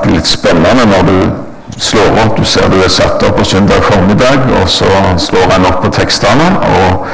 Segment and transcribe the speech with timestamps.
[0.00, 2.36] alltid litt spennende når du slår opp.
[2.36, 4.88] Du ser du er satt opp på søndag formiddag, og så
[5.18, 6.56] slår en opp på tekstene.
[6.60, 7.06] og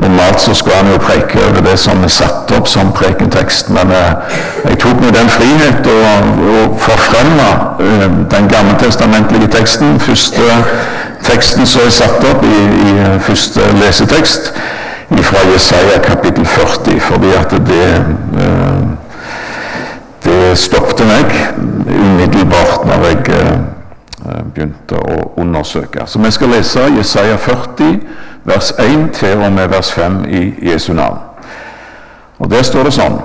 [0.00, 3.90] Normalt så skal han jo preke over det som er satt opp som prekentekst, men
[3.92, 5.96] eh, jeg tok meg den frihet å,
[6.52, 7.48] å forfremme
[7.84, 9.98] eh, den gammeltestamentlige teksten.
[10.00, 10.46] Første
[11.26, 12.56] teksten som er satt opp i,
[12.88, 12.94] i
[13.28, 14.54] første lesetekst,
[15.20, 17.84] fra Jesaja kapittel 40, fordi at det
[18.40, 18.80] eh,
[20.24, 21.30] det stoppet meg
[21.86, 23.58] umiddelbart når jeg eh,
[24.54, 26.06] begynte å undersøke.
[26.06, 28.00] Så vi skal lese Jesaja 40,
[28.44, 31.18] vers 1 til og med vers 5 i Jesu navn.
[32.38, 33.20] Og Der står det sånn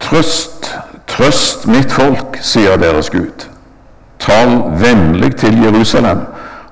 [0.00, 0.66] Trøst,
[1.06, 3.46] trøst mitt folk, sier deres Gud.
[4.18, 6.24] Tal vennlig til Jerusalem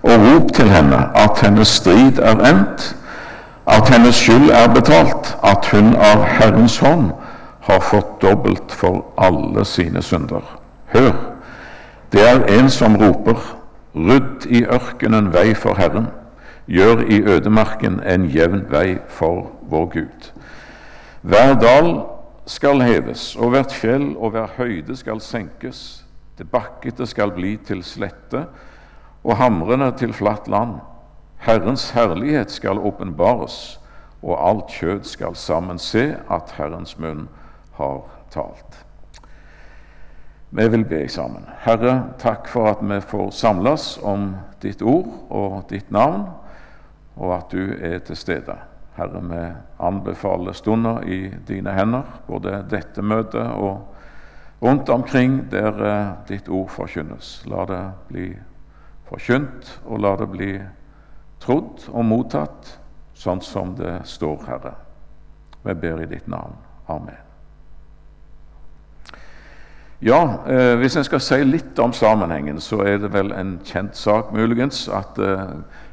[0.03, 2.97] og rop til henne at hennes strid er endt,
[3.69, 7.11] at hennes skyld er betalt, at hun av Herrens hånd
[7.69, 10.58] har fått dobbelt for alle sine synder.
[10.89, 11.13] Hør,
[12.13, 13.41] det er en som roper,
[13.95, 16.07] rydd i ørkenen vei for Herren,
[16.69, 20.31] gjør i ødemarken en jevn vei for vår Gud.
[21.23, 21.91] Hver dal
[22.49, 26.05] skal heves, og hvert fjell og hver høyde skal senkes.
[26.39, 28.47] Det bakkete skal bli til slette,
[29.25, 30.79] og hamrene til flatt land.
[31.45, 33.81] Herrens herlighet skal åpenbares,
[34.23, 37.29] og alt kjød skal sammen se at Herrens munn
[37.77, 38.88] har talt.
[40.51, 41.45] Vi vil be sammen.
[41.61, 44.31] Herre, takk for at vi får samles om
[44.63, 46.25] ditt ord og ditt navn,
[47.21, 48.57] og at du er til stede.
[48.97, 49.43] Herre, vi
[49.85, 56.73] anbefaler stunder i dine hender, både dette møtet og rundt omkring der eh, ditt ord
[56.73, 57.43] forkynnes.
[57.47, 58.27] La det bli
[59.13, 60.53] forkynt, og la det bli
[61.45, 62.79] trodd og mottatt
[63.15, 64.77] sånn som det står, Herre.
[65.63, 66.57] Vi ber i ditt navn.
[66.89, 67.28] Amen.
[70.03, 73.97] Ja, eh, hvis en skal si litt om sammenhengen, så er det vel en kjent
[73.97, 75.41] sak muligens at eh,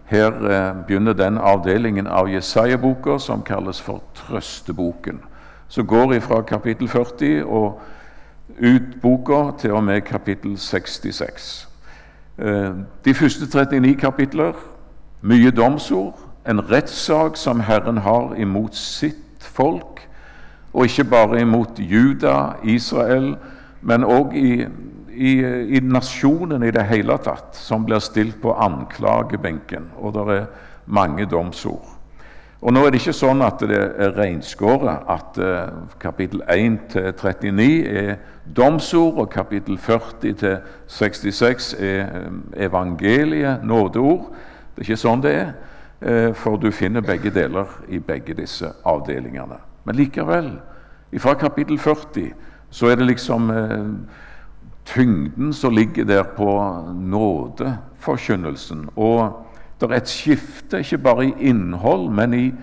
[0.06, 5.20] her eh, begynner den avdelingen av Jesaja-boka som kalles for Trøsteboken.
[5.68, 7.82] Som går fra kapittel 40 og
[8.62, 11.68] ut boka til og med kapittel 66.
[12.38, 12.72] Eh,
[13.06, 14.54] de første 39 kapitler
[15.22, 20.08] mye domsord, en rettssak som Herren har imot sitt folk,
[20.74, 23.36] og ikke bare imot Juda, Israel,
[23.86, 24.66] men òg i,
[25.14, 25.32] i,
[25.78, 29.92] i, nasjonen i det hele tatt, som blir stilt på anklagebenken.
[30.02, 30.48] Og det er
[30.86, 31.92] mange domsord.
[32.66, 37.12] Og Nå er det ikke sånn at det er reinskåret at uh, kapittel 1 til
[37.14, 38.16] 39 er
[38.58, 40.56] domsord, og kapittel 40 til
[40.90, 44.32] 66 er um, evangeliet, nådeord.
[44.74, 45.54] Det er ikke sånn det er,
[46.02, 49.62] uh, for du finner begge deler i begge disse avdelingene.
[49.86, 50.50] Men likevel,
[51.22, 52.34] fra kapittel 40
[52.76, 53.86] så er det liksom eh,
[54.86, 56.50] tyngden som ligger der på
[56.92, 58.90] nådeforkynnelsen.
[58.96, 59.46] Og
[59.80, 62.54] det er et skifte, ikke bare i innhold, men i,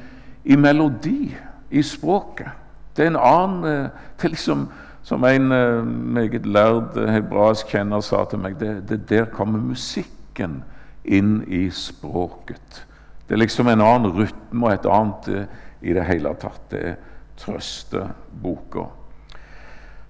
[0.44, 1.34] i melodi,
[1.70, 2.52] i språket.
[2.96, 3.90] Det er en annen eh,
[4.20, 4.68] til liksom,
[5.02, 10.60] Som en eh, meget lærd hebraisk kjenner sa til meg, det, det der kommer musikken
[11.04, 12.84] inn i språket.
[13.26, 15.46] Det er liksom en annen rytme og et annet eh,
[15.82, 16.60] i det hele tatt.
[16.70, 17.00] Det er
[17.42, 18.86] trøsteboka.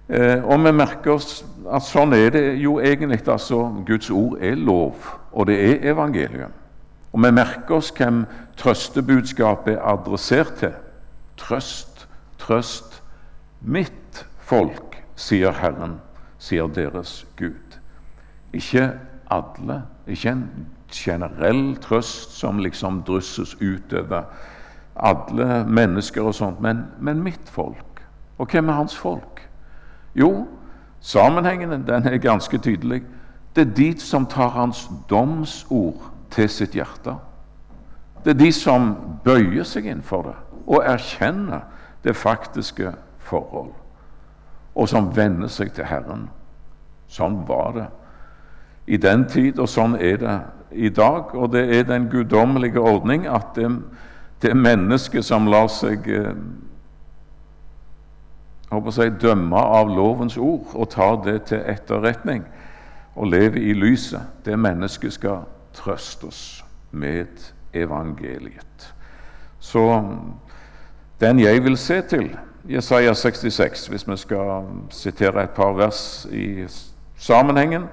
[0.09, 3.27] Eh, og vi merker oss at sånn er det jo egentlig.
[3.27, 4.95] altså Guds ord er lov,
[5.31, 6.51] og det er evangeliet.
[7.13, 8.25] Og vi merker oss hvem
[8.57, 10.73] trøstebudskapet er adressert til.
[11.37, 12.07] Trøst,
[12.39, 13.01] trøst
[13.61, 15.99] mitt folk, sier Herren,
[16.37, 17.77] sier deres Gud.
[18.53, 18.91] Ikke
[19.31, 24.27] alle, ikke en generell trøst som liksom drysses utover
[24.95, 28.03] alle mennesker og sånt, men, men mitt folk.
[28.37, 29.32] Og hvem er hans folk?
[30.15, 30.47] Jo,
[31.01, 33.03] sammenhengen den er ganske tydelig.
[33.55, 36.01] Det er de som tar hans domsord
[36.31, 37.15] til sitt hjerte.
[38.23, 41.65] Det er de som bøyer seg inn for det og erkjenner
[42.03, 43.73] det faktiske forhold,
[44.75, 46.29] og som venner seg til Herren.
[47.07, 47.87] Sånn var det
[48.87, 50.37] i den tid, og sånn er det
[50.71, 51.35] i dag.
[51.35, 53.69] Og det er den guddommelige ordning at det,
[54.41, 56.33] det mennesket som lar seg eh,
[58.73, 62.43] håper jeg, dømme av lovens ord og ta det til etterretning
[63.15, 64.21] og leve i lyset.
[64.45, 68.93] Det mennesket skal trøstes med evangeliet.
[69.59, 70.03] Så
[71.21, 72.37] den jeg vil se til,
[72.69, 76.65] Jesaja 66, hvis vi skal sitere et par vers i
[77.15, 77.83] sammenhengen,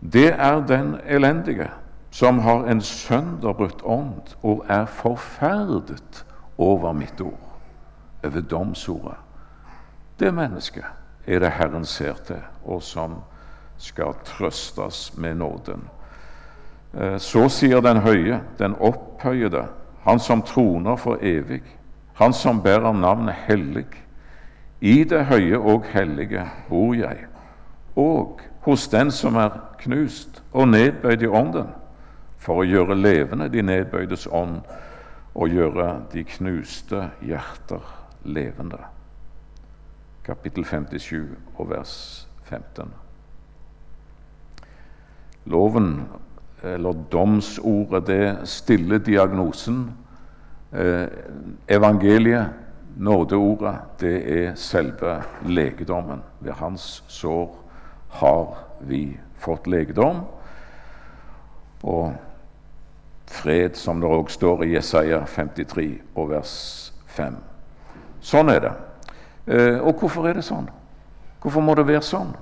[0.00, 1.70] det er den elendige
[2.10, 6.24] som har en sønderbrutt ånd og er forferdet
[6.58, 7.58] over mitt ord,
[8.24, 9.25] over domsordet.
[10.18, 10.84] Det mennesket
[11.26, 13.18] er det Herren ser til, og som
[13.78, 15.88] skal trøstes med nåden.
[16.94, 19.66] Eh, så sier den høye, den opphøyede,
[20.06, 21.62] han som troner for evig,
[22.14, 23.86] han som bærer navnet hellig.
[24.80, 27.26] I det høye og hellige bor jeg,
[27.96, 31.68] og hos den som er knust og nedbøyd i ånden,
[32.38, 34.60] for å gjøre levende de nedbøydes ånd
[35.34, 37.82] og gjøre de knuste hjerter
[38.24, 38.95] levende.
[40.26, 42.90] Kapittel 57 og vers 15.
[45.46, 46.08] Loven,
[46.62, 49.92] eller domsordet, det stiller diagnosen.
[50.72, 51.06] Eh,
[51.68, 52.48] evangeliet,
[52.96, 56.22] nådeordet, det er selve legedommen.
[56.40, 57.54] Ved hans sår
[58.08, 60.24] har vi fått legedom.
[61.82, 62.14] Og
[63.30, 66.56] fred, som det òg står i Jesaja 53 og vers
[67.06, 67.38] 5.
[68.20, 68.74] Sånn er det.
[69.46, 70.66] Eh, og hvorfor er det sånn?
[71.42, 72.32] Hvorfor må det være sånn?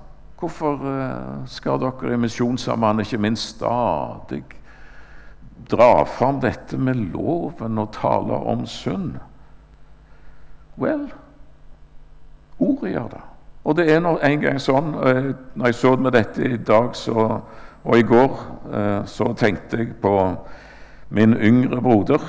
[0.41, 4.41] Hvorfor eh, skal dere i Misjonssambandet ikke minst stadig
[5.69, 9.19] dra fram dette med loven og tale om synd?
[10.81, 11.05] Vel,
[12.59, 13.23] ordet gjør det.
[13.65, 16.97] Og det er nå en gang sånn eh, Når jeg så med dette i dag
[16.97, 17.29] så,
[17.85, 18.37] og i går,
[19.05, 20.12] så tenkte jeg på
[21.12, 22.23] min yngre broder,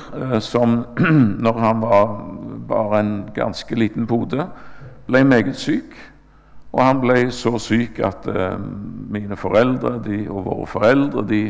[0.44, 0.82] som
[1.46, 2.10] når han var
[2.68, 4.48] bare en ganske liten pode,
[5.06, 5.94] ble meget syk.
[6.72, 8.58] Og han ble så syk at eh,
[9.10, 11.42] mine foreldre de, og våre foreldre de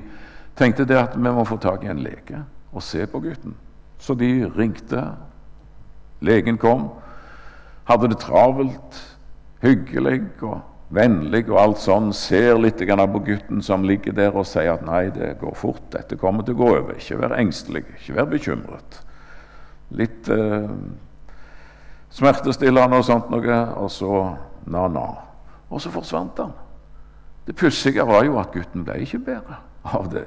[0.57, 3.57] tenkte det at vi må få tak i en lege og se på gutten.
[3.99, 5.03] Så de ringte.
[6.21, 6.89] Legen kom.
[7.89, 8.97] Hadde det travelt,
[9.63, 10.61] hyggelig og
[10.95, 12.13] vennlig og alt sånn.
[12.17, 16.17] Ser litt på gutten som ligger der og sier at 'nei, det går fort, dette
[16.17, 16.97] kommer til å gå over'.
[16.97, 19.03] Ikke vær engstelig, ikke vær bekymret.
[19.95, 20.71] Litt eh,
[22.11, 24.23] smertestillende og sånt noe, og så
[24.67, 25.07] na-na.
[25.71, 26.55] Og så forsvant han.
[27.47, 30.27] Det pussige var jo at gutten ble ikke bedre av det.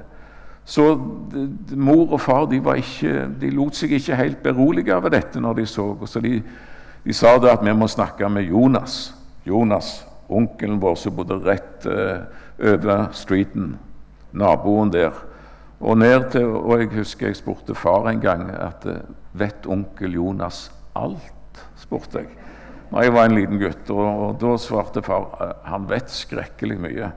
[0.64, 0.94] Så
[1.32, 5.60] de, mor og far de, ikke, de, lot seg ikke helt berolige av dette når
[5.60, 5.86] de så.
[6.06, 6.38] Så de,
[7.04, 9.12] de, sa det at vi må snakke med Jonas.
[9.44, 12.28] Jonas, onkelen vår som bodde rett uh,
[12.60, 13.74] over streeten.
[14.30, 15.16] Naboen der.
[15.80, 15.98] Og,
[16.30, 19.00] til, og jeg husker jeg spurte far en gang at uh,
[19.32, 21.36] vet onkel Jonas alt?
[21.76, 22.40] spurte jeg
[22.90, 23.90] da jeg var en liten gutt.
[23.94, 27.10] Og, da svarte far eh, han vet skrekkelig mye.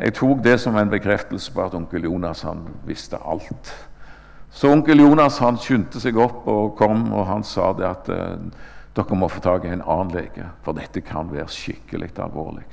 [0.00, 3.72] Jeg tok det som en bekreftelse på at onkel Jonas han visste alt.
[4.52, 8.64] Så onkel Jonas han skyndte seg opp og kom, og han sa det at eh,
[8.96, 12.66] dere må få tak i en annen lege, for dette kan være skikkelig alvorlig.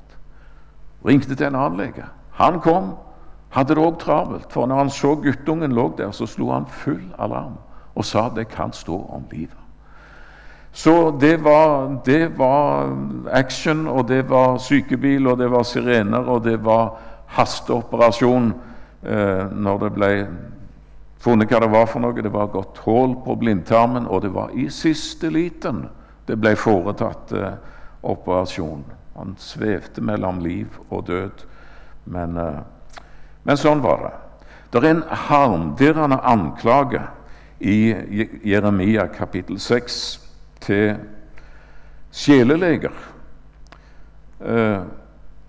[1.08, 2.08] Ringte til en annen lege.
[2.40, 2.94] Han kom,
[3.56, 4.52] hadde det òg travelt.
[4.52, 7.56] For når han så guttungen lå der, så slo han full alarm
[8.00, 9.56] og sa det kan stå om livet.
[10.72, 12.94] Så det var, det var,
[13.32, 16.94] action, og det var sykebil, og det var sirener, og det var
[17.36, 18.54] hasteoperasjon
[19.04, 20.12] eh, når det ble
[21.20, 22.16] funnet hva det var for noe.
[22.16, 25.88] Det var gått hull på blindtarmen, og det var i siste liten
[26.30, 27.54] det ble foretatt eh,
[28.06, 28.86] operasjon.
[29.18, 31.46] Han svevde mellom liv og død.
[32.14, 33.00] Men, eh,
[33.44, 34.18] men sånn var det.
[34.70, 37.02] Det er en harmdirrende anklage
[37.60, 37.96] i
[38.46, 40.22] Jeremia kapittel 6
[40.62, 40.96] til
[42.12, 42.94] sjeleleger.
[44.46, 44.82] Eh,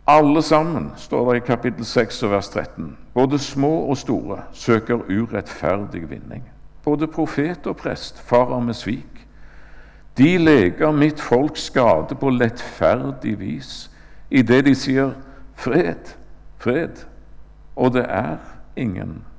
[0.07, 4.95] alle sammen, står det i kapittel 6 og vers 13, både små og store, søker
[4.95, 6.50] urettferdig vinning.
[6.85, 9.26] Både profet og prest farer med svik.
[10.19, 13.90] De leger mitt folks skade på lettferdig vis
[14.31, 15.12] idet de sier
[15.55, 16.17] 'fred,
[16.59, 17.07] fred',
[17.76, 18.37] og det er
[18.76, 19.29] ingen fred.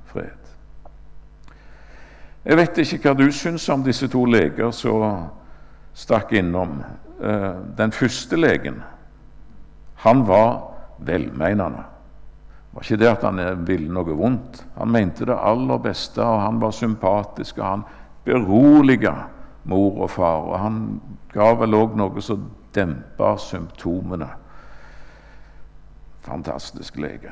[2.42, 5.28] Jeg vet ikke hva du syns om disse to leger som
[5.94, 6.80] stakk innom.
[7.22, 8.80] Eh, den første legen,
[10.02, 10.62] han var
[10.98, 11.84] velmeinende.
[12.72, 14.64] Det var ikke det at han eh, ville noe vondt.
[14.74, 17.58] Han mente det aller beste, og han var sympatisk.
[17.58, 17.84] og Han
[18.24, 19.14] beroliga
[19.64, 20.82] mor og far, og han
[21.32, 22.42] ga vel òg noe som
[22.74, 24.28] dempa symptomene.
[26.26, 27.30] Fantastisk lege.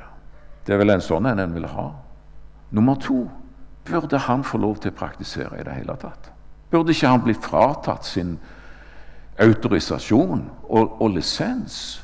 [0.66, 1.90] Det er vel en sånn en en vil ha.
[2.70, 3.24] Nummer to
[3.90, 6.30] burde han få lov til å praktisere i det hele tatt.
[6.70, 8.36] Burde ikke han blitt fratatt sin
[9.40, 12.00] autorisasjon og, og lisens?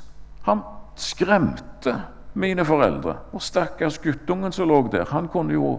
[0.47, 0.62] Han
[0.97, 1.95] skremte
[2.37, 3.16] mine foreldre.
[3.33, 5.76] Og stakkars guttungen som lå der, han kunne jo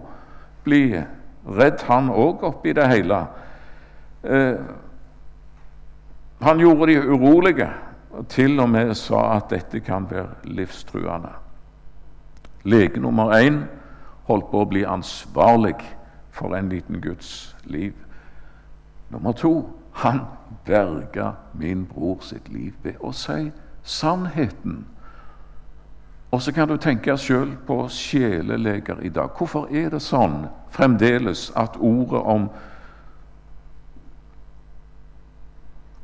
[0.64, 1.02] bli
[1.46, 3.20] redd, han òg, oppi det hele.
[4.22, 4.56] Eh,
[6.40, 7.68] han gjorde de urolige,
[8.10, 11.32] og til og med sa at dette kan være livstruende.
[12.64, 13.62] Lege nummer én
[14.28, 15.76] holdt på å bli ansvarlig
[16.38, 17.92] for en liten Guds liv.
[19.10, 20.20] Nummer to han
[20.64, 23.50] berga min bror sitt liv ved å si
[23.82, 24.84] sannheten
[26.30, 29.30] Og så kan du tenke sjøl på sjeleleger i dag.
[29.32, 32.50] Hvorfor er det sånn fremdeles at ordet om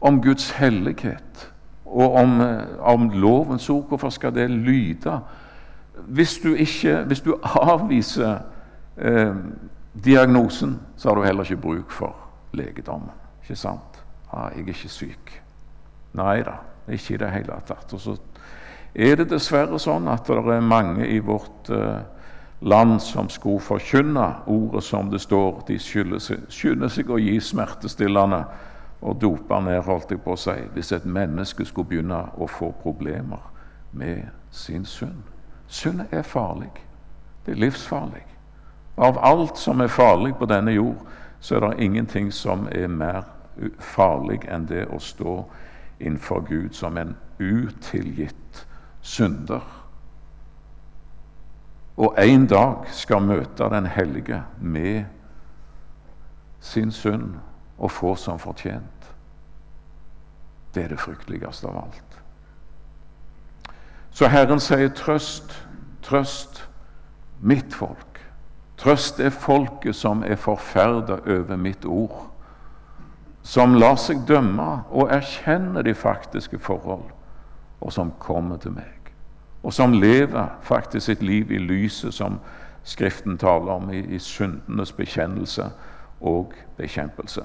[0.05, 1.51] om Guds hellighet
[1.85, 2.41] og om,
[2.81, 5.21] om lovens ord, hvorfor skal det lyde?
[6.09, 8.39] Hvis du, ikke, hvis du avviser
[8.97, 9.37] eh,
[9.95, 12.17] diagnosen, så har du heller ikke bruk for
[12.53, 13.11] legedommen.
[13.43, 14.05] Ikke sant?
[14.33, 15.41] Ah, 'Jeg er ikke syk.'
[16.15, 16.53] Nei da,
[16.89, 17.93] ikke i det hele tatt.
[17.93, 18.17] Og så
[18.95, 22.03] er det dessverre sånn at det er mange i vårt eh,
[22.61, 25.65] land som skulle forkynne ordet som det står.
[25.67, 28.45] De skynder seg å gi smertestillende
[29.03, 32.71] og dope ned, holdt jeg på å si, hvis et menneske skulle begynne å få
[32.83, 33.43] problemer
[33.93, 35.27] med sin synd.
[35.67, 36.71] Synd er farlig.
[37.45, 38.23] Det er livsfarlig.
[38.97, 41.01] Av alt som er farlig på denne jord,
[41.41, 43.25] så er det ingenting som er mer
[43.79, 45.41] farlig enn det å stå
[45.99, 48.67] innenfor Gud som en utilgitt
[49.03, 49.63] synder.
[51.97, 55.05] Og en dag skal møte Den hellige med
[56.61, 57.37] sin synd
[57.79, 59.15] og få som fortjent.
[60.75, 62.19] Det er det frykteligste av alt.
[64.11, 65.67] Så Herren sier, 'Trøst,
[66.03, 66.69] trøst
[67.41, 68.14] mitt folk'.
[68.85, 72.27] Trøst er folket som er forferda over mitt ord,
[73.43, 77.07] som lar seg dømme og erkjenner de faktiske forhold,
[77.81, 79.09] og som kommer til meg,
[79.63, 82.41] og som lever faktisk sitt liv i lyset som
[82.85, 85.71] Skriften taler om, i, i syndenes bekjennelse
[86.21, 87.41] og bekjempelse.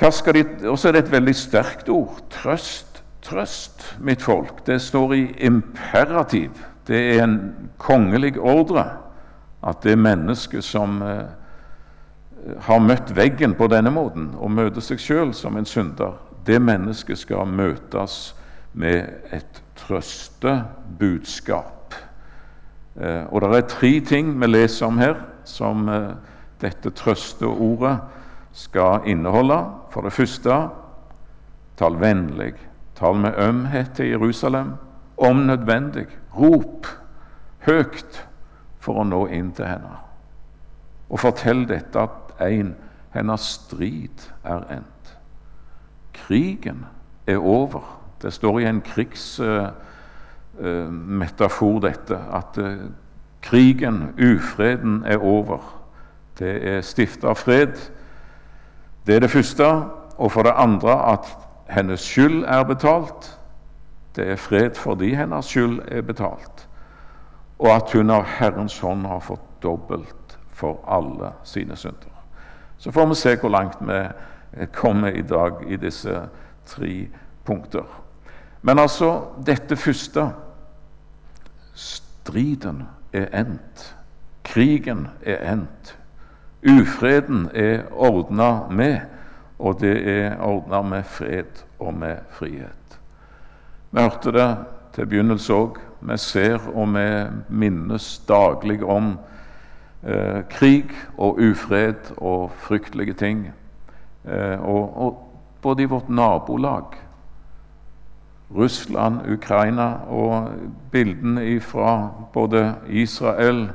[0.00, 2.16] Og så er det et veldig sterkt ord.
[2.34, 4.64] Trøst, trøst, mitt folk.
[4.66, 6.58] Det står i imperativ.
[6.88, 7.38] Det er en
[7.78, 8.88] kongelig ordre
[9.62, 11.24] at det mennesket som eh,
[12.64, 16.12] har møtt veggen på denne måten, og møter seg sjøl som en synder,
[16.46, 18.34] det mennesket skal møtes
[18.72, 21.94] med et trøstebudskap.
[22.96, 25.14] Eh, og det er tre ting vi leser om her,
[25.44, 26.14] som eh,
[26.60, 27.98] dette trøsteordet
[28.56, 29.64] skal inneholde.
[29.92, 30.68] For det første
[31.80, 32.54] tal vennlig,
[32.98, 34.68] tal med ømhet til Jerusalem.
[35.20, 36.86] Om nødvendig, rop
[37.66, 38.26] høyt
[38.80, 39.96] for å nå inn til henne.
[41.10, 42.10] Og fortell dette at
[42.46, 42.74] en,
[43.14, 45.16] hennes strid er endt.
[46.16, 46.86] Krigen
[47.26, 47.82] er over.
[48.22, 52.74] Det står i en krigsmetafor, uh, uh, dette, at uh,
[53.42, 55.58] krigen, ufreden, er over.
[56.38, 57.90] Det er stifta fred
[59.06, 59.64] det er det første.
[60.18, 63.38] Og for det andre at hennes skyld er betalt.
[64.16, 66.68] Det er fred fordi hennes skyld er betalt.
[67.60, 72.12] Og at hun av Herrens hånd har fått dobbelt for alle sine synder.
[72.80, 76.22] Så får vi se hvor langt vi kommer i dag i disse
[76.66, 76.94] tre
[77.44, 77.84] punkter.
[78.60, 80.30] Men altså, dette første
[81.74, 83.96] Striden er endt.
[84.44, 85.96] Krigen er endt.
[86.62, 89.00] Ufreden er ordna med,
[89.58, 93.00] og det er ordna med fred og med frihet.
[93.90, 94.48] Vi hørte det
[94.94, 95.80] til begynnelse òg.
[96.00, 97.06] Vi ser og vi
[97.48, 99.18] minnes daglig om
[100.02, 103.50] eh, krig og ufred og fryktelige ting.
[104.24, 105.26] Eh, og, og
[105.62, 106.96] både i vårt nabolag,
[108.50, 110.48] Russland, Ukraina, og
[110.90, 113.68] bildene fra både Israel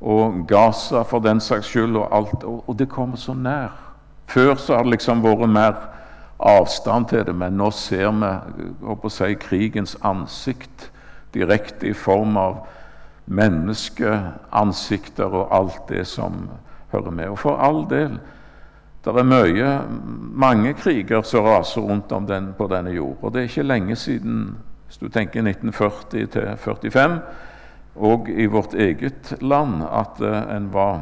[0.00, 2.44] og Gaza for den saks skyld, og alt.
[2.44, 3.72] Og, og det kommer så nær.
[4.26, 5.74] Før så har det liksom vært mer
[6.38, 10.91] avstand til det, men nå ser vi å si, krigens ansikt
[11.34, 12.66] direkte i form av
[13.32, 16.50] menneskeansikter og alt det som
[16.92, 17.28] hører med.
[17.32, 18.18] Og for all del,
[19.02, 19.70] det er mye,
[20.44, 23.16] mange kriger som raser rundt om den, på denne jord.
[23.22, 27.18] Og det er ikke lenge siden, hvis du tenker 1940 til 45,
[27.96, 31.00] og i vårt eget land at uh, en var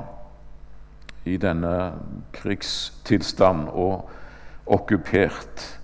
[1.24, 1.92] i denne
[2.32, 4.10] krigstilstand og
[4.66, 5.79] okkupert.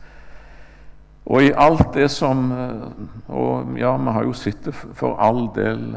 [1.27, 5.49] Og i alt det som uh, Og ja, vi har jo sett det for all
[5.55, 5.97] del.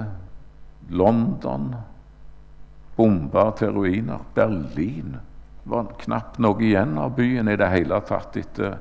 [0.90, 1.76] London
[2.98, 4.24] bomba til ruiner.
[4.36, 5.20] Berlin
[5.70, 8.80] var knapt noe igjen av byen i det hele tatt etter,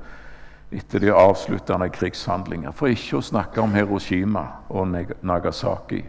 [0.73, 2.73] etter de avsluttende krigshandlinger.
[2.73, 6.01] For ikke å snakke om Hiroshima og Nagasaki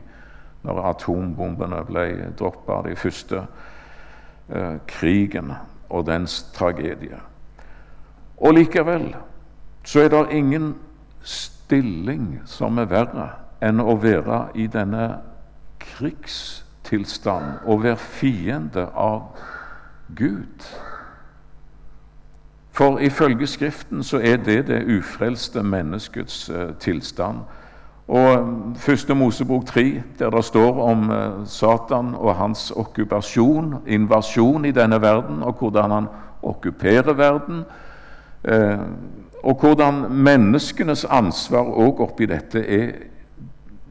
[0.64, 2.06] når atombombene ble
[2.40, 3.44] droppa, de første
[4.50, 5.54] eh, krigen
[5.90, 7.20] og dens tragedie.
[8.40, 9.12] Og likevel
[9.84, 10.76] så er det ingen
[11.22, 13.30] stilling som er verre
[13.62, 15.10] enn å være i denne
[15.80, 19.36] krigstilstand og være fiende av
[20.16, 20.70] Gud.
[22.80, 27.44] For ifølge Skriften så er det det ufrelste menneskets eh, tilstand.
[28.08, 34.72] Og Første Mosebok 3, der det står om eh, Satan og hans okkupasjon, invasjon i
[34.72, 36.08] denne verden, og hvordan han
[36.44, 37.66] okkuperer verden,
[38.44, 38.80] eh,
[39.44, 42.92] og hvordan menneskenes ansvar òg oppi dette er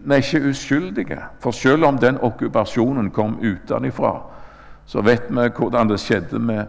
[0.09, 1.19] Vi er ikke uskyldige.
[1.41, 4.23] For selv om den okkupasjonen kom utenfra,
[4.87, 6.65] så vet vi hvordan det skjedde med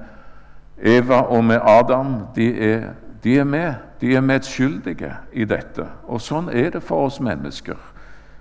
[0.82, 2.16] Eva og med Adam.
[2.36, 2.90] De er,
[3.24, 3.74] de er med.
[4.02, 5.86] De er medskyldige i dette.
[6.08, 7.78] Og sånn er det for oss mennesker.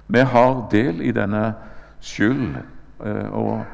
[0.06, 1.52] Vi har del i denne
[2.00, 2.56] skyld.
[3.04, 3.64] Eh, og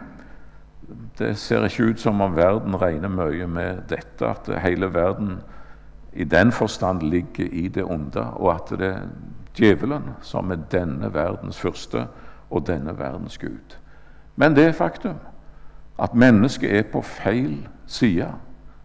[1.18, 5.38] det ser ikke ut som om verden regner mye med dette, at hele verden
[6.14, 9.00] i den forstand ligger i det onde, og at det er
[9.56, 12.06] djevelen som er denne verdens første
[12.50, 13.78] og denne verdens gud.
[14.37, 15.18] Men det er faktum
[15.99, 18.33] at mennesket er på feil side,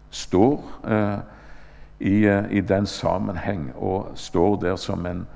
[0.10, 1.20] står eh,
[2.00, 5.28] i, eh, i, den sammenheng og står der som en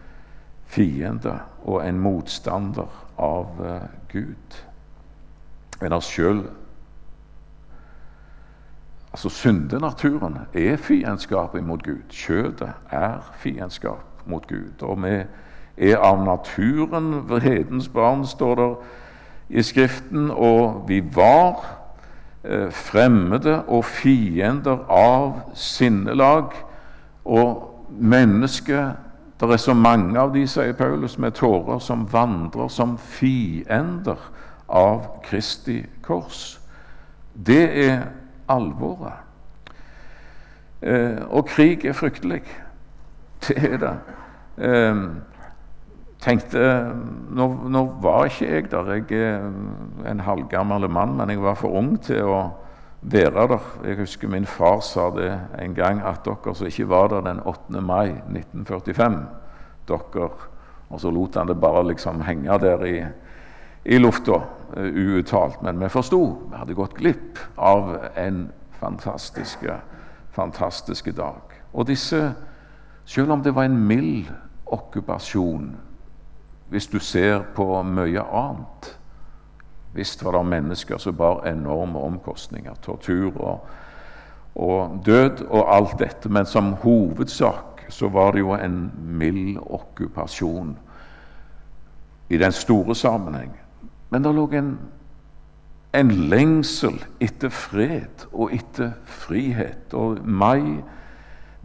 [0.65, 4.59] fiende og en motstander av eh, Gud.
[5.81, 6.43] En har sjøl
[9.13, 12.01] Altså Syndenaturen er fiendskap mot Gud.
[12.09, 14.81] Kjødet er fiendskap mot Gud.
[14.81, 15.23] Og vi
[15.77, 18.69] er av naturen vredens barn, står det
[19.49, 21.61] i Skriften, og vi var
[22.43, 26.49] eh, fremmede og fiender av sinnelag.
[27.25, 28.91] Og mennesket
[29.39, 34.19] Det er så mange av de, sier Paulus, med tårer, som vandrer som fiender
[34.69, 36.61] av Kristi kors.
[37.33, 38.05] Det er
[38.49, 39.21] alvoret.
[40.81, 42.41] Eh, og krig er fryktelig.
[43.47, 43.93] Det er det.
[44.57, 44.99] Eh,
[46.23, 46.65] tenkte
[47.35, 48.91] nå, nå, var ikke jeg der.
[48.93, 52.41] Jeg er en halvgammel mann, men jeg var for ung til å
[53.01, 53.69] være der.
[53.83, 57.39] Jeg husker min far sa det en gang, at dere som ikke var der den
[57.43, 57.81] 8.
[57.81, 59.19] mai 1945
[59.87, 60.29] dere,
[60.89, 63.03] Og så lot han det bare liksom henge der i,
[63.85, 64.43] i lufta
[64.77, 65.61] uuttalt.
[65.61, 66.21] Men vi forsto.
[66.51, 69.77] Vi hadde gått glipp av en fantastiske,
[70.31, 71.41] fantastiske dag.
[71.73, 72.33] Og disse,
[73.05, 74.31] selv om det var en mild
[74.65, 75.73] okkupasjon
[76.73, 78.87] hvis du ser på mye annet.
[79.93, 83.67] Visst var det mennesker som bar enorme omkostninger, tortur og,
[84.55, 90.73] og, død og alt dette, men som hovedsak så var det jo en mild okkupasjon
[92.29, 93.53] i den store sammenheng.
[94.13, 94.75] Men det lå en,
[95.97, 99.89] en lengsel etter fred og etter frihet.
[99.97, 100.83] Og mai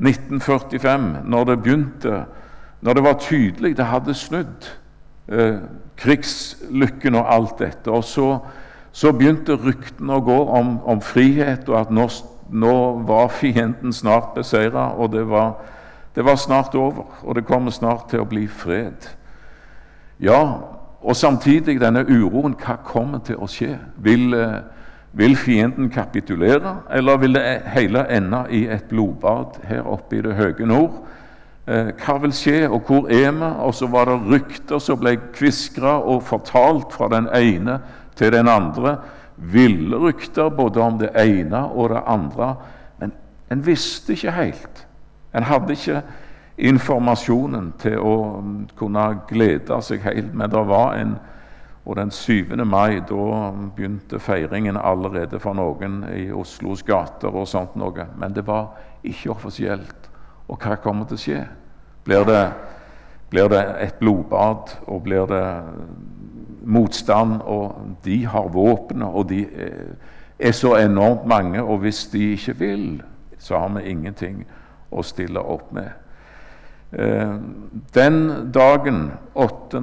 [0.00, 2.22] 1945, når det begynte,
[2.80, 4.70] når det var tydelig det hadde snudd
[5.28, 5.58] eh,
[6.00, 7.92] krigslykken og alt dette.
[7.92, 8.30] Og så,
[8.96, 12.08] så begynte ryktene å gå om, om, frihet, og at nå,
[12.48, 12.74] nå
[13.12, 15.58] var fienden snart beseira, og det var,
[16.16, 17.12] det var snart over.
[17.28, 19.12] Og det kommer snart til å bli fred.
[20.16, 20.40] Ja,
[21.02, 22.56] og samtidig denne uroen.
[22.58, 23.76] Hva kommer til å skje?
[23.96, 24.61] Vil, eh,
[25.12, 30.34] vil fienden kapitulere, eller vil det hele ende i et blodbad her oppe i det
[30.34, 31.04] høye nord?
[31.68, 33.44] Eh, hva vil skje, og hvor er vi?
[33.61, 37.80] Og så var det rykter som ble kviskra og fortalt fra den ene
[38.16, 38.96] til den andre.
[39.37, 42.54] Ville rykter både om det ene og det andre.
[43.00, 43.12] Men
[43.50, 44.87] en visste ikke helt.
[45.34, 46.02] En hadde ikke
[46.59, 48.14] informasjonen til å
[48.79, 50.35] kunne glede seg helt.
[50.35, 51.18] Men det var en
[51.88, 52.57] Og den 7.
[52.68, 58.05] mai da begynte feiringen allerede for noen i Oslos gater og sånt noe.
[58.21, 60.11] Men det var ikke offisielt.
[60.49, 61.38] Og hva kommer til å skje?
[62.05, 62.42] Blir det,
[63.31, 65.47] blir det et blodbad, og blir det
[66.68, 69.47] motstand, og de har våpen, og de
[70.38, 73.03] er så enormt mange, og hvis de ikke vil,
[73.38, 74.44] så har vi ingenting
[74.92, 75.88] å stille opp med.
[76.92, 77.35] Eh,
[77.94, 79.81] den dagen, 8.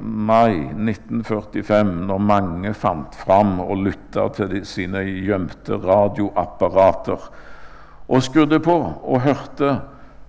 [0.00, 7.28] mai 1945, når mange fant fram og lytta til de, sine gjemte radioapparater
[8.08, 9.74] og skrudde på og hørte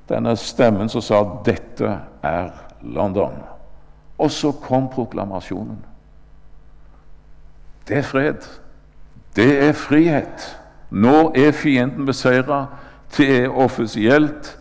[0.10, 2.50] denne stemmen som sa 'Dette er
[2.84, 3.44] London'.
[4.18, 5.86] Og så kom proklamasjonen.
[7.88, 8.44] Det er fred.
[9.36, 10.60] Det er frihet.
[10.90, 12.66] Nå er fienden beseira.
[13.18, 14.59] Det er offisielt.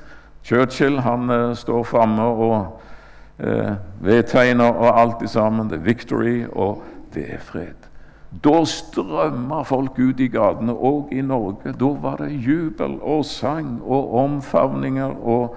[0.49, 2.81] Churchill han uh, står framme og
[3.45, 5.69] uh, vedtegner og alt det sammen.
[5.69, 6.83] Det er victory, og
[7.15, 7.89] det er fred.
[8.45, 11.73] Da strømma folk ut i gatene, òg i Norge.
[11.73, 15.57] Da var det jubel og sang og omfavninger og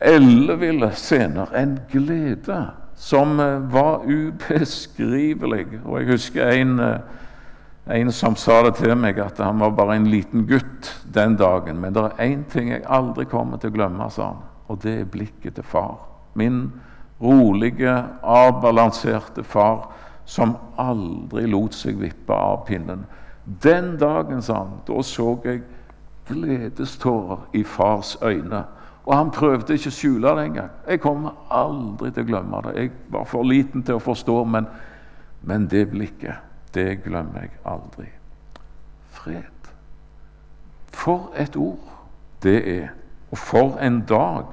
[0.00, 1.52] elleville scener.
[1.56, 2.62] En glede
[3.00, 5.66] som eh, var ubeskrivelig.
[5.84, 6.96] Og jeg husker en, eh,
[7.86, 11.80] en som sa det til meg, at han var bare en liten gutt den dagen.
[11.80, 14.94] Men det er én ting jeg aldri kommer til å glemme, sa han, og det
[15.00, 15.96] er blikket til far.
[16.38, 16.68] Min
[17.20, 19.88] rolige, avbalanserte far
[20.24, 23.06] som aldri lot seg vippe av pinnen.
[23.44, 25.64] Den dagen, sa han, da så jeg
[26.28, 28.62] gledestårer i fars øyne.
[29.08, 30.70] Og han prøvde ikke å skjule det engang.
[30.86, 32.76] Jeg kommer aldri til å glemme det.
[32.76, 34.68] Jeg var for liten til å forstå, men,
[35.42, 38.08] men det blikket, det glemmer jeg aldri.
[39.10, 39.70] Fred.
[40.92, 41.90] For et ord
[42.42, 42.88] det er.
[43.30, 44.50] Og for en dag.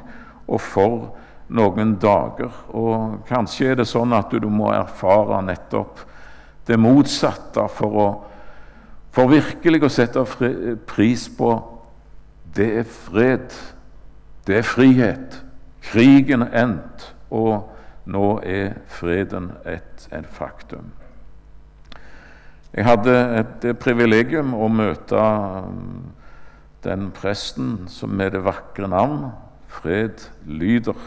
[0.47, 1.09] Og for
[1.47, 2.51] noen dager.
[2.75, 6.03] Og kanskje er det sånn at du må erfare nettopp
[6.67, 8.07] det motsatte for å
[9.17, 10.21] for virkelig å sette
[10.85, 11.47] pris på
[12.53, 13.55] det er fred,
[14.45, 15.39] det er frihet.
[15.81, 17.71] Krigen er endt, og
[18.05, 20.91] nå er freden et, et faktum.
[22.77, 26.11] Jeg hadde et privilegium å møte um,
[26.85, 29.31] den presten som med det vakre navn
[29.79, 30.97] Fred Lyder.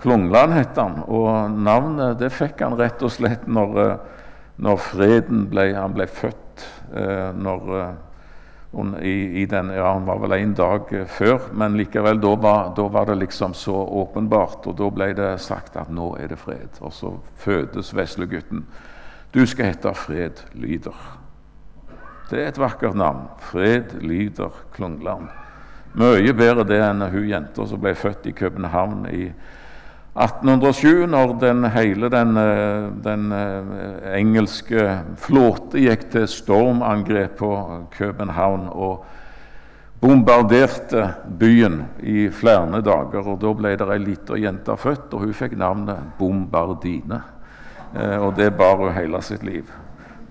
[0.00, 4.22] Klungland het han, og navnet det fikk han rett og slett når, uh,
[4.62, 6.50] når freden ble, han ble født
[6.94, 11.76] Eh, når, eh, i, i den, ja, Han var vel en dag eh, før, men
[11.78, 14.66] likevel, da var, da var, det liksom så åpenbart.
[14.66, 16.80] Og da ble det sagt at nå er det fred.
[16.80, 18.66] Og så fødes veslegutten.
[19.30, 20.96] Du skal hete Fred Lyder.
[22.30, 23.28] Det er et vakkert navn.
[23.38, 25.28] Fred Lyder Klungland.
[25.94, 29.28] Mye bedre det enn hun jenta som ble født i København i
[30.18, 38.68] 1807, når den hele den, eh, den, eh, engelske flåte gikk til stormangrep på København
[38.72, 39.04] og
[40.00, 43.28] bombarderte byen i flere dager.
[43.28, 47.22] og Da ble det ei lita jente født, og hun fikk navnet Bombardine.
[47.96, 49.70] Eh, og det bar hun hele sitt liv.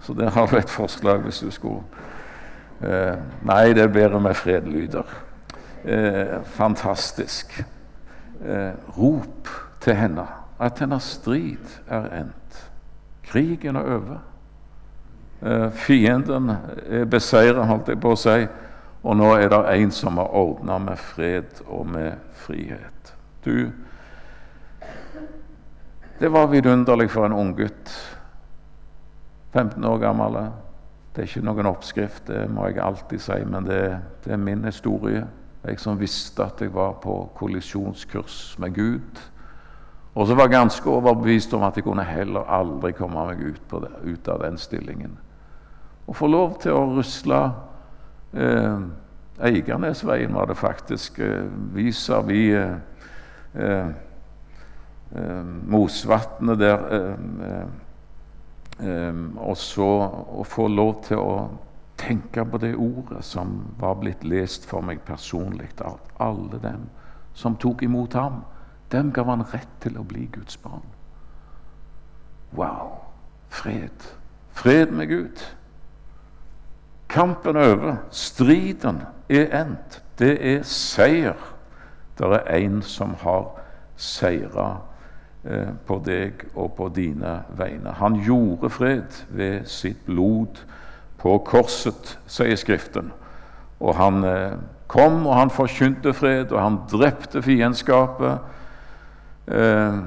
[0.01, 1.83] Så der har du et forslag hvis du skulle
[3.43, 5.03] Nei, det er bedre med fredlyder.
[6.43, 7.63] fantastisk.
[8.97, 9.49] rop
[9.81, 10.23] til henne
[10.59, 12.71] at hennes strid er endt.
[13.23, 14.17] Krigen er over.
[15.41, 16.51] Eh, fienden
[16.89, 18.41] er beseiret, holdt jeg på å si,
[19.03, 23.13] og nå er det en som har ordna med fred og med frihet.
[23.45, 23.69] Du,
[26.19, 27.93] det var vidunderlig for en unggutt.
[29.53, 30.39] 15 år gammel.
[31.15, 33.81] Det er ikke noen oppskrift, det må jeg alltid si, men det,
[34.23, 35.25] det er min historie.
[35.65, 39.23] Jeg som visste at jeg var på kollisjonskurs med Gud
[40.19, 43.61] og så var jeg ganske overbevist om at jeg kunne heller aldri komme meg ut,
[43.71, 45.13] det, ut av den stillingen.
[46.09, 47.37] Å få lov til å rusle
[48.33, 48.81] eh,
[49.47, 52.73] Eiganesveien var det faktisk, eh, vis-à-vis eh,
[53.53, 53.93] eh, eh,
[55.11, 56.85] Mosvatnet der.
[56.93, 57.65] Eh,
[58.87, 59.89] eh, og så
[60.39, 61.33] å få lov til å
[61.99, 66.87] tenke på det ordet som var blitt lest for meg personlig av alle dem
[67.33, 68.43] som tok imot ham.
[68.91, 70.85] Dem gav han rett til å bli Guds barn.
[72.55, 72.97] Wow!
[73.49, 74.05] Fred.
[74.53, 75.41] Fred med Gud.
[77.09, 77.95] Kampen er over.
[78.11, 80.03] Striden er endt.
[80.19, 81.37] Det er seier.
[82.17, 83.47] Det er en som har
[83.97, 84.88] seira eh,
[85.87, 87.95] på deg og på dine vegne.
[87.97, 90.61] Han gjorde fred ved sitt blod
[91.19, 93.11] på korset, sier Skriften.
[93.79, 94.55] Og han eh,
[94.87, 98.39] kom, og han forkynte fred, og han drepte fiendskapet.
[99.47, 99.99] Eh,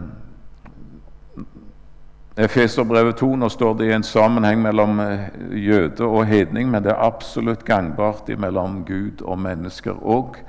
[2.36, 5.28] Efeserbrevet 2, nå står det i en sammenheng mellom eh,
[5.66, 10.40] jøde og hedning, men det er absolutt gangbart mellom Gud og mennesker òg.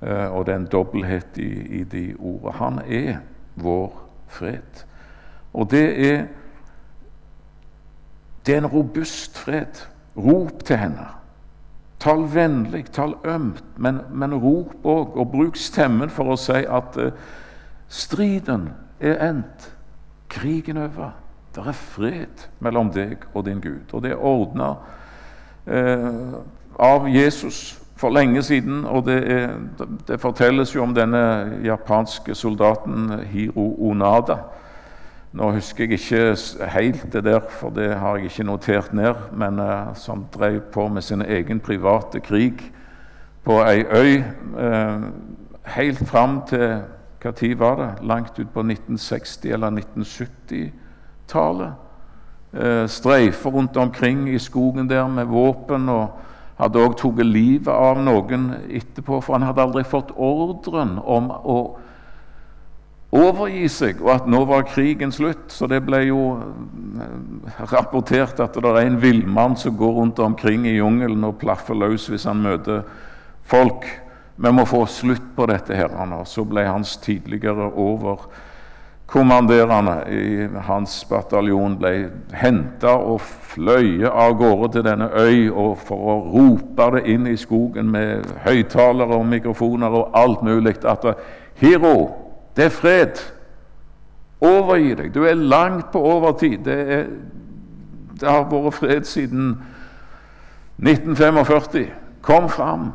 [0.00, 2.58] Eh, og det er en dobbelthet i, i de ordene.
[2.60, 3.18] Han er
[3.60, 4.84] vår fred.
[5.52, 6.26] Og det er,
[8.46, 9.84] det er en robust fred.
[10.16, 11.06] Rop til henne.
[11.98, 15.16] Tal vennlig, tal ømt, men, men rop òg.
[15.18, 17.10] Og bruk stemmen for å si at uh,
[17.88, 18.68] Striden
[19.00, 19.72] er endt.
[20.28, 21.14] Krigen over.
[21.54, 23.88] Det er fred mellom deg og din Gud.
[23.92, 24.74] Og det er ordna
[25.66, 26.36] eh,
[26.78, 28.84] av Jesus for lenge siden.
[28.84, 29.48] Og det, er,
[30.08, 34.36] det, fortelles jo om denne japanske soldaten Hiro Onada.
[35.32, 36.36] Nå husker jeg ikke
[36.72, 39.14] helt det der, for det har jeg ikke notert ned.
[39.36, 42.72] Men eh, som drev på med sin egen private krig
[43.44, 44.22] på ei øy
[44.60, 45.00] eh,
[45.74, 46.82] helt fram til
[47.18, 48.06] hva tid var det?
[48.06, 51.72] Langt ut på 1960- eller 1970-tallet.
[52.52, 55.88] Eh, streifer rundt omkring i skogen der med våpen.
[55.88, 56.08] og
[56.58, 61.58] Hadde òg tatt livet av noen etterpå, for han hadde aldri fått ordren om å
[63.14, 65.46] overgi seg, og at nå var krigen slutt.
[65.54, 70.66] Så det ble jo eh, rapportert at det er en villmann som går rundt omkring
[70.68, 72.82] i jungelen og plaffer løs hvis han møter
[73.48, 73.86] folk.
[74.38, 75.74] Vi må få slutt på dette.
[75.74, 75.94] her.
[76.24, 78.28] Så ble hans tidligere over
[79.08, 81.92] kommanderende i hans bataljon ble
[82.36, 87.38] henta og fløyet av gårde til denne øy og for å rope det inn i
[87.40, 91.08] skogen med høyttalere og mikrofoner og alt mulig at
[91.58, 91.96] Hero,
[92.56, 93.24] det er fred.
[94.44, 95.10] Overgi deg.
[95.14, 96.60] Du er langt på overtid.
[96.68, 97.08] Det, er,
[98.20, 99.56] det har vært fred siden
[100.78, 101.88] 1945.
[102.22, 102.92] Kom fram.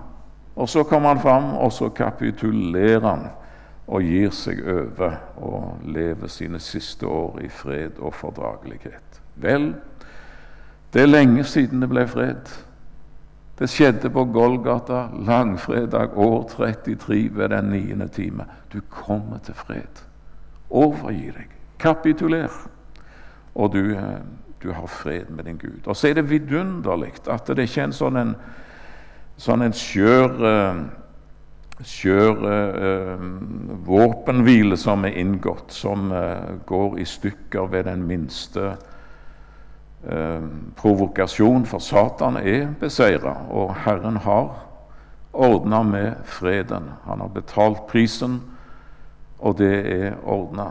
[0.56, 3.26] Og så kom han fram, og så kapitulerer han
[3.88, 9.22] og gir seg over og lever sine siste år i fred og fordragelighet.
[9.36, 9.74] Vel,
[10.93, 12.54] det er lenge siden det ble fred.
[13.60, 18.46] Det skjedde på Golgata langfredag år 33 ved den niende time.
[18.74, 20.04] Du kommer til fred.
[20.69, 21.52] Overgi deg.
[21.80, 22.50] Kapituler.
[23.56, 24.19] Og du, eh,
[24.63, 25.86] du har fred med din Gud.
[25.86, 28.36] Og så er det vidunderlig at det ikke er en sånn en,
[29.38, 30.82] sånn en skjør uh,
[31.82, 33.24] skjør eh,
[33.88, 38.76] våpenhvile som er inngått, som eh, går i stykker ved den minste
[40.06, 40.46] eh,
[40.78, 44.54] provokasjon, for Satan er beseira, og Herren har
[45.34, 46.92] ordna med freden.
[47.08, 48.42] Han har betalt prisen,
[49.40, 50.70] og det er ordna.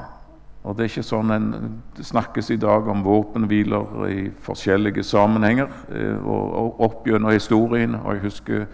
[0.63, 1.47] Og Det er ikke sånn en,
[1.97, 7.99] det snakkes i dag om våpenhviler i forskjellige sammenhenger eh, og, og opp gjennom historien.
[7.99, 8.67] og jeg husker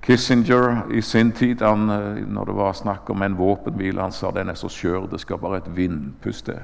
[0.00, 4.30] Kissinger i sin tid, han, eh, når det var snakk om en våpenhvile, han sa
[4.30, 6.62] den er så skjør, det skal bare et vindpust til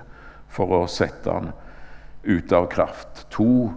[0.48, 1.52] for å sette den
[2.24, 3.26] ut av kraft.
[3.30, 3.72] To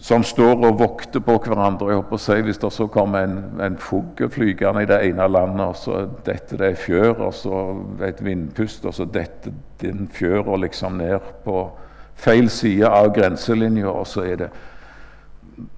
[0.00, 1.88] som står og vokter på hverandre.
[1.90, 5.28] jeg håper å si, Hvis det så kommer en, en fugl flygende i det ene
[5.28, 10.08] landet, og så detter det ei fjør, og så et vindpust, og så detter den
[10.12, 11.70] fjøra liksom ned på
[12.14, 14.50] feil side av grenselinja, og så er det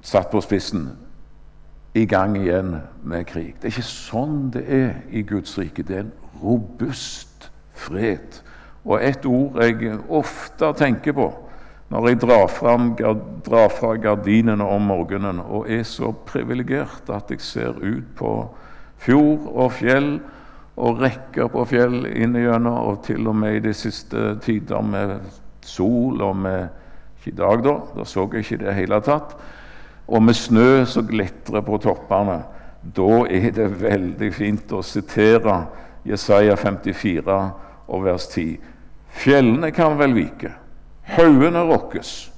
[0.02, 0.90] satt på spissen
[1.94, 3.56] i gang igjen med krig.
[3.58, 5.82] Det er ikke sånn det er i Guds rike.
[5.82, 8.40] Det er en robust fred.
[8.84, 11.30] Og et ord jeg ofte tenker på
[11.90, 12.92] når jeg drar, frem,
[13.42, 18.30] drar fra gardinene om morgenen og er så privilegert at jeg ser ut på
[19.02, 20.12] fjord og fjell
[20.80, 25.16] og rekker på fjell innigjennom, og til og med i de siste tider med
[25.66, 26.68] sol og med
[27.20, 27.72] Ikke i dag, da.
[27.98, 29.34] Da så jeg ikke det hele tatt
[30.10, 32.40] og med snø som glitrer på toppene.
[32.96, 35.62] Da er det veldig fint å sitere
[36.08, 37.36] Jesaja 54
[37.86, 38.56] og vers 10.
[39.20, 40.50] Fjellene kan vel vike,
[41.14, 42.30] haugene rokkes,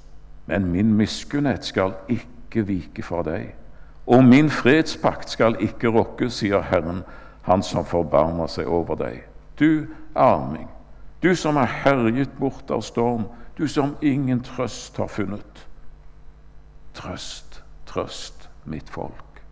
[0.46, 3.52] men min miskunnhet skal ikke vike fra deg.
[4.06, 7.04] Og min fredspakt skal ikke rokkes, sier Herren,
[7.42, 9.24] Han som forbarmer seg over deg.
[9.58, 10.68] Du arming,
[11.22, 13.24] du som er herjet bort av storm,
[13.58, 15.64] du som ingen trøst har funnet.
[16.94, 17.51] Trøst
[17.92, 19.42] trøst mitt folk.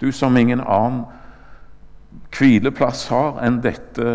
[0.00, 1.06] Du som ingen annen
[2.32, 4.06] hvileplass har enn dette,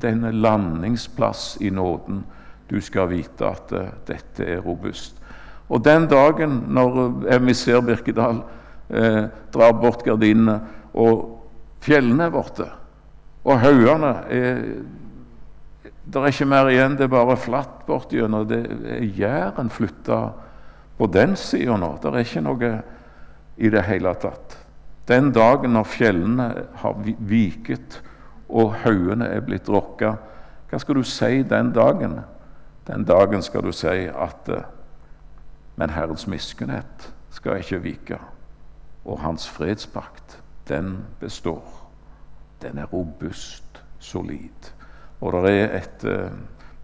[0.00, 2.22] denne landingsplass i nåden.
[2.70, 5.20] Du skal vite at uh, dette er robust.
[5.68, 8.42] Og den dagen når emissær Birkedal
[8.92, 10.58] eh, drar bort gardinene,
[10.92, 11.40] og
[11.84, 12.66] fjellene er borte,
[13.44, 14.60] og haugene er
[16.04, 20.18] Det er ikke mer igjen, det er bare flatt er Jæren flytta
[20.98, 21.96] på den sida nå.
[22.02, 22.74] Det er ikke noe
[23.56, 24.58] i det hele tatt.
[25.08, 26.48] Den dagen når fjellene
[26.80, 28.00] har viket
[28.48, 30.14] og haugene er blitt rokka,
[30.70, 32.18] hva skal du si den dagen?
[32.88, 34.64] Den dagen skal du si at eh,
[35.76, 38.18] Men Herrens miskunnhet skal ikke vike,
[39.04, 41.64] og hans fredspakt, den består.
[42.62, 44.70] Den er robust, solid.
[45.20, 46.30] Og det er et eh,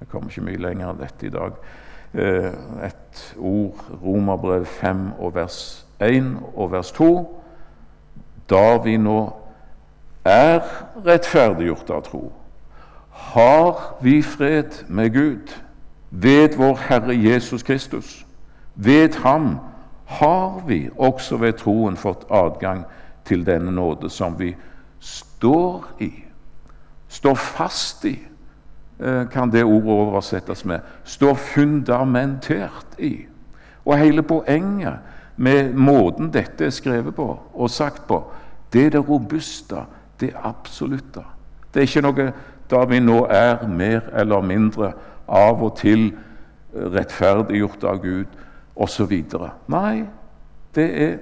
[0.01, 1.53] Vi kommer ikke mye lenger enn dette i dag.
[2.15, 2.53] Eh,
[2.87, 7.43] et ord, Romerbrev 5 og vers 1 og vers 2.
[8.51, 9.33] Da vi nå
[10.25, 10.61] er
[11.07, 12.33] rettferdiggjort av tro,
[13.11, 15.55] har vi fred med Gud
[16.11, 18.27] ved vår Herre Jesus Kristus.
[18.75, 19.59] Ved ham
[20.05, 22.85] har vi også ved troen fått adgang
[23.25, 24.57] til denne nåde som vi
[24.99, 26.11] står i.
[27.09, 28.19] Står fast i,
[29.33, 30.81] kan det ordet oversettes med.
[31.05, 33.27] Står fundamentert i.
[33.85, 34.99] Og hele poenget
[35.37, 38.21] med måten dette er skrevet på og sagt på,
[38.73, 39.85] det er det robuste,
[40.21, 41.25] det absolutte.
[41.75, 42.33] Det er ikke noe
[42.71, 44.93] da vi nå er mer eller mindre
[45.27, 46.11] av og til
[46.75, 48.37] rettferdiggjort av Gud
[48.77, 49.15] osv.
[49.67, 50.05] Nei,
[50.75, 51.17] det er,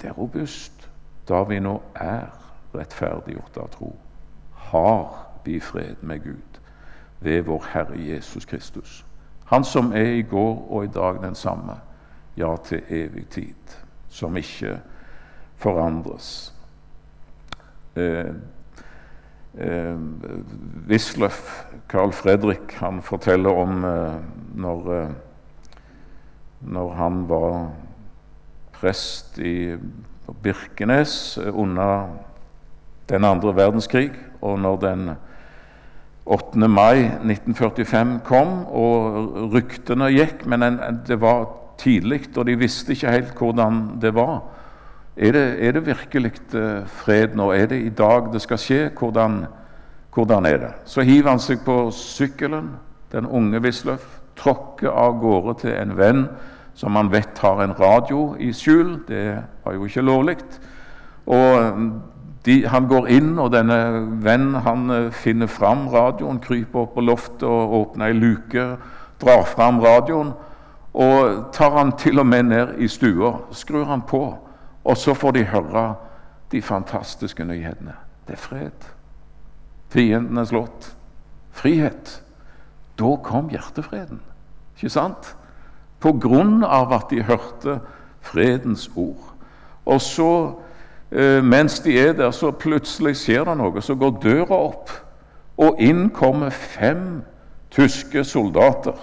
[0.00, 0.88] det er robust
[1.28, 2.32] da vi nå er
[2.74, 3.92] rettferdiggjort av tro.
[4.72, 6.60] Har vi fred med Gud
[7.20, 9.04] ved vår Herre Jesus Kristus.
[9.46, 11.76] Han som er i går og i dag den samme
[12.36, 13.76] ja, til evig tid,
[14.08, 14.78] som ikke
[15.56, 16.54] forandres.
[17.96, 18.32] Eh,
[19.58, 19.96] eh,
[20.88, 24.14] Wisløff, Carl Fredrik, han forteller om eh,
[24.54, 25.10] når, eh,
[26.60, 27.70] når han var
[28.72, 29.76] prest i
[30.42, 32.08] Birkenes under
[33.08, 35.10] den andre verdenskrig, og når den
[36.24, 36.68] 8.
[36.70, 41.48] mai 1945 kom, og ryktene gikk, men en, det var
[41.82, 44.42] tidlig, og de visste ikke helt hvordan det var.
[45.16, 47.50] Er det, er det virkelig eh, fred nå?
[47.52, 48.80] Er det i dag det skal skje?
[48.98, 49.42] Hvordan,
[50.14, 50.70] hvordan er det?
[50.84, 52.70] Så hiver han seg på sykkelen,
[53.12, 54.06] den unge Wisløff,
[54.38, 56.24] tråkker av gårde til en venn
[56.74, 59.02] som han vet har en radio i skjul.
[59.08, 60.38] Det var jo ikke lovlig.
[61.26, 61.76] Og
[62.44, 63.76] de, han går inn, og denne
[64.24, 68.64] vennen han eh, finner fram radioen, kryper opp på loftet og åpner ei luke,
[69.22, 70.32] drar fram radioen.
[70.92, 74.24] Og tar han til og med ned i stua, skrur han på.
[74.84, 75.84] Og så får de høre
[76.52, 77.94] de fantastiske nyhetene.
[78.26, 78.88] Det er fred.
[79.88, 80.90] Fienden er slått.
[81.52, 82.18] Frihet.
[82.98, 84.20] Da kom hjertefreden.
[84.76, 85.34] Ikke sant?
[86.02, 87.78] På grunn av at de hørte
[88.20, 89.32] fredens ord.
[89.86, 90.30] Og så,
[91.44, 93.82] mens de er der, så plutselig skjer det noe.
[93.84, 94.92] Så går døra opp,
[95.60, 97.20] og inn kommer fem
[97.72, 98.96] tyske soldater.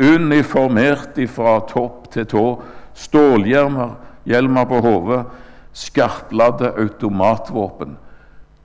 [0.00, 2.44] Uniformert fra topp til tå.
[2.96, 3.96] Stålhjelmer
[4.28, 5.24] hjelmer på hodet,
[5.76, 7.96] skarpladde automatvåpen.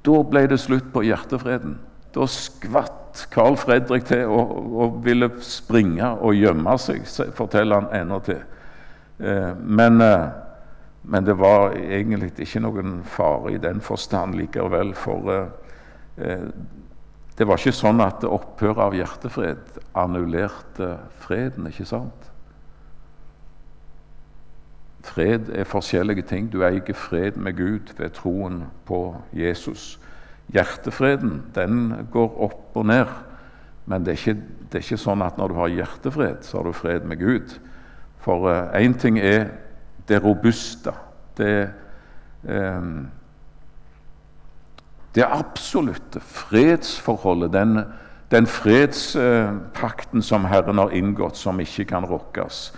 [0.05, 1.79] Da ble det slutt på hjertefreden.
[2.15, 7.05] Da skvatt Carl Fredrik til og, og ville springe og gjemme seg,
[7.35, 8.41] forteller han ennå til.
[9.19, 10.27] Eh, men, eh,
[11.07, 14.93] men, det var egentlig ikke noen fare i den forstand likevel.
[14.97, 15.45] For eh,
[16.17, 16.49] eh
[17.35, 21.67] det var ikke sånn at opphøret av hjertefred annullerte freden.
[21.67, 22.29] ikke sant?
[25.05, 26.47] Fred er forskjellige ting.
[26.47, 29.97] Du eier fred med Gud ved troen på Jesus.
[30.53, 33.11] Hjertefreden den går opp og ned,
[33.85, 34.41] men det er ikke,
[34.71, 37.57] det er ikke sånn at når du har hjertefred, så har du fred med Gud.
[38.23, 39.49] For én eh, ting er
[40.07, 40.93] det robuste,
[41.37, 41.69] det,
[42.47, 42.81] eh,
[45.15, 47.83] det absolutte fredsforholdet, den,
[48.31, 52.73] den fredspakten som Herren har inngått, som ikke kan rokkes.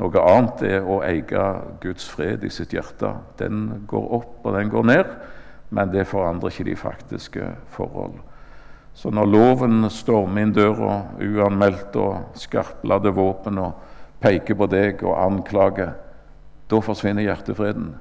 [0.00, 1.46] Noe annet er å eie
[1.82, 3.12] Guds fred i sitt hjerte.
[3.38, 5.16] Den går opp, og den går ned,
[5.70, 8.16] men det forandrer ikke de faktiske forhold.
[8.94, 13.78] Så når loven stormer inn døra uanmeldt og skarpladde våpen og
[14.22, 15.94] peker på deg og anklager,
[16.72, 17.94] da forsvinner hjertefreden.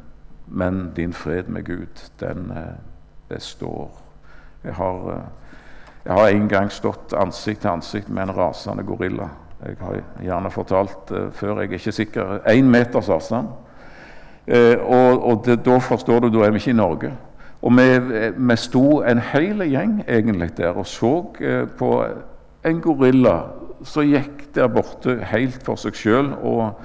[0.48, 2.74] Men din fred med Gud, den eh,
[3.30, 3.92] består.
[4.64, 5.56] Jeg har, eh,
[6.06, 9.30] jeg har en gang stått ansikt til ansikt med en rasende gorilla.
[9.62, 13.48] Jeg har gjerne fortalt uh, før, jeg er ikke sikker Én meters avstand.
[14.82, 17.12] Og, og det, da forstår du, da er vi ikke i Norge.
[17.62, 17.86] Og vi,
[18.38, 21.12] vi sto en hel gjeng egentlig der og så
[21.78, 21.92] på
[22.66, 23.36] en gorilla
[23.84, 26.82] som gikk der borte helt for seg sjøl og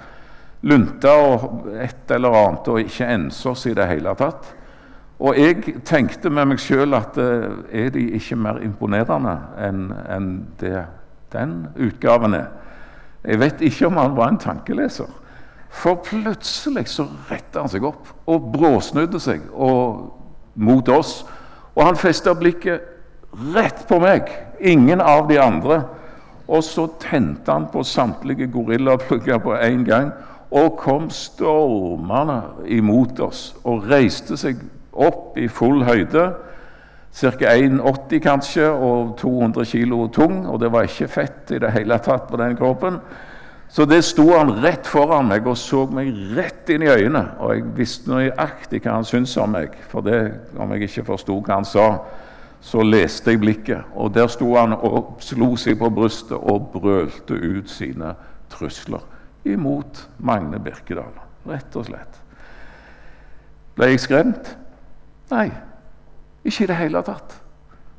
[0.67, 4.49] lunta og et eller annet og ikke ensa oss i det hele tatt.
[5.17, 10.85] Og jeg tenkte med meg sjøl at er de ikke mer imponerende enn en det
[11.33, 12.51] den utgaven er?
[13.27, 15.09] Jeg vet ikke om han var en tankeleser.
[15.77, 20.13] For plutselig så retta han seg opp og bråsnudde seg og,
[20.55, 21.21] mot oss.
[21.75, 22.85] Og han festa blikket
[23.55, 25.83] rett på meg, ingen av de andre.
[26.47, 30.13] Og så tente han på samtlige gorillaplugger på en gang
[30.51, 34.61] og kom stormende imot oss og reiste seg
[34.93, 36.29] opp i full høyde
[37.17, 37.31] ca.
[37.57, 42.29] 1,80 kanskje og 200 kg tung, og det var ikke fett i det hele tatt
[42.31, 43.01] på den kroppen.
[43.69, 47.25] Så det sto han rett foran meg og så meg rett inn i øynene.
[47.41, 50.21] Og jeg visste nøyaktig hva han syntes om meg, for det,
[50.61, 51.89] om jeg ikke forsto hva han sa,
[52.63, 53.91] så leste jeg blikket.
[53.97, 58.15] Og der sto han og slo seg på brystet og brølte ut sine
[58.53, 59.16] trusler
[59.55, 61.15] imot Magne Birkedal.
[61.47, 62.21] Rett og slett.
[63.77, 64.55] Ble jeg skremt?
[65.31, 65.51] Nei.
[66.47, 67.41] Ikke i det hele tatt.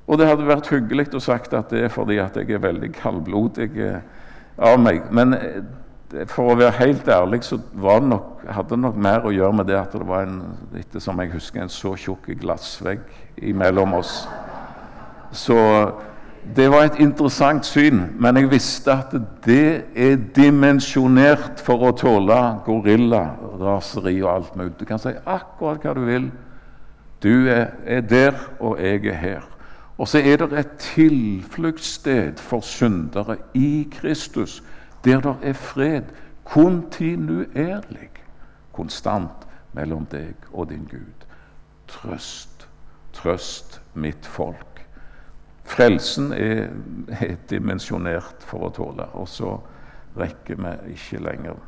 [0.08, 2.94] Og det hadde vært hyggelig å sagt at det er fordi at jeg er veldig
[2.96, 4.00] kaldblodig eh,
[4.64, 5.10] av meg.
[5.12, 5.60] Men eh,
[6.32, 9.68] for å være helt ærlig så det nok, hadde det nok mer å gjøre med
[9.68, 10.40] det at det var en
[10.80, 13.04] etter jeg husker, en så tjukk glassvegg
[13.44, 14.22] imellom oss.
[15.36, 15.58] Så
[16.56, 19.14] det var et interessant syn, men jeg visste at
[19.46, 23.24] det er dimensjonert for å tåle gorilla,
[23.60, 24.76] raseri og alt mulig.
[24.80, 26.30] Du kan si akkurat hva du vil.
[27.24, 29.48] Du er, er der, og jeg er her.
[29.98, 34.64] Og så er det et tilfluktssted for syndere i Kristus,
[35.06, 36.14] der det er fred
[36.46, 38.12] kontinuerlig,
[38.74, 41.26] konstant mellom deg og din Gud.
[41.88, 42.68] Trøst,
[43.14, 44.77] trøst mitt folk.
[45.68, 46.70] Frelsen er,
[47.12, 49.58] er dimensjonert for å tåle, og så
[50.18, 51.60] rekker vi ikke lenger.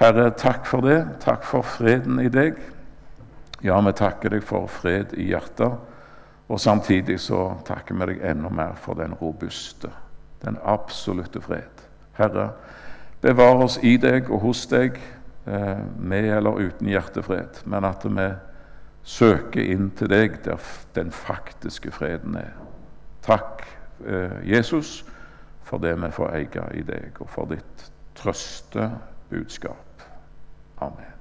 [0.00, 0.98] Herre, takk for det.
[1.22, 2.58] Takk for freden i deg.
[3.62, 5.76] Ja, vi takker deg for fred i hjertet.
[6.50, 9.92] Og samtidig så takker vi deg enda mer for den robuste,
[10.42, 11.84] den absolutte fred.
[12.18, 12.50] Herre,
[13.22, 14.98] bevar oss i deg og hos deg,
[15.46, 18.28] eh, med eller uten hjertefred, men at vi
[19.04, 20.58] søker inn til deg der
[20.94, 22.52] den faktiske freden er.
[23.22, 23.62] Takk,
[24.06, 25.04] eh, Jesus,
[25.62, 28.90] for det vi får eie i deg, og for ditt trøste
[29.30, 30.06] budskap.
[30.82, 31.11] Amen.